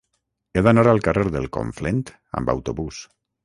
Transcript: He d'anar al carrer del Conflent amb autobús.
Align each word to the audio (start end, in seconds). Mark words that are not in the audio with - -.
He 0.59 0.63
d'anar 0.67 0.85
al 0.93 1.03
carrer 1.09 1.27
del 1.37 1.47
Conflent 1.59 2.03
amb 2.41 2.53
autobús. 2.59 3.07